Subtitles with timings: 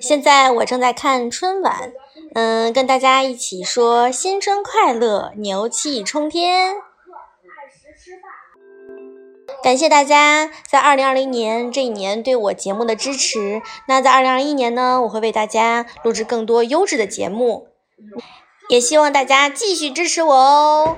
[0.00, 1.92] 现在我正在看春晚，
[2.34, 6.76] 嗯，跟大家一起说新春快乐，牛气冲天。
[9.62, 13.60] 感谢大家在二零二零年这一年对我节目的支持。
[13.86, 17.68] 那在二零二一年呢，我会为大家录制更多优质的节目，
[18.70, 20.96] 也希望大家继续支持我哦。